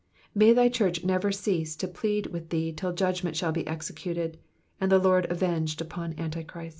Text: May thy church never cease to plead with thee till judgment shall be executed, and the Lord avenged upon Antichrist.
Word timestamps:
May 0.33 0.51
thy 0.51 0.67
church 0.67 1.03
never 1.03 1.31
cease 1.31 1.75
to 1.75 1.87
plead 1.87 2.25
with 2.33 2.49
thee 2.49 2.73
till 2.73 2.91
judgment 2.91 3.35
shall 3.37 3.51
be 3.51 3.67
executed, 3.67 4.39
and 4.79 4.91
the 4.91 4.97
Lord 4.97 5.27
avenged 5.31 5.79
upon 5.79 6.15
Antichrist. 6.17 6.69